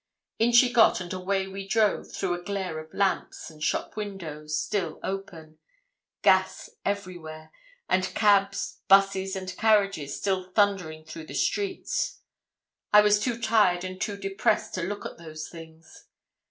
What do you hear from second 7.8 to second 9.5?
and cabs, busses,